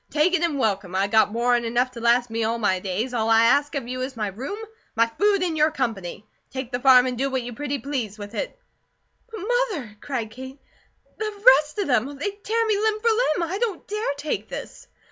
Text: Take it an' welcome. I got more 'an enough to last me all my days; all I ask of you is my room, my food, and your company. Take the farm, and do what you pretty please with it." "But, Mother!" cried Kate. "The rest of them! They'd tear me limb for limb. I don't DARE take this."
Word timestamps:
Take 0.09 0.33
it 0.33 0.41
an' 0.41 0.57
welcome. 0.57 0.95
I 0.95 1.05
got 1.05 1.31
more 1.31 1.53
'an 1.55 1.63
enough 1.63 1.91
to 1.91 1.99
last 2.01 2.31
me 2.31 2.43
all 2.43 2.57
my 2.57 2.79
days; 2.79 3.13
all 3.13 3.29
I 3.29 3.43
ask 3.43 3.75
of 3.75 3.87
you 3.87 4.01
is 4.01 4.17
my 4.17 4.29
room, 4.29 4.57
my 4.95 5.05
food, 5.05 5.43
and 5.43 5.55
your 5.55 5.69
company. 5.69 6.25
Take 6.49 6.71
the 6.71 6.79
farm, 6.79 7.05
and 7.05 7.15
do 7.19 7.29
what 7.29 7.43
you 7.43 7.53
pretty 7.53 7.77
please 7.77 8.17
with 8.17 8.33
it." 8.33 8.57
"But, 9.29 9.41
Mother!" 9.41 9.95
cried 10.01 10.31
Kate. 10.31 10.59
"The 11.19 11.43
rest 11.59 11.77
of 11.77 11.85
them! 11.87 12.17
They'd 12.17 12.43
tear 12.43 12.65
me 12.65 12.79
limb 12.79 12.99
for 12.99 13.09
limb. 13.11 13.49
I 13.51 13.59
don't 13.59 13.87
DARE 13.87 14.13
take 14.17 14.49
this." 14.49 14.87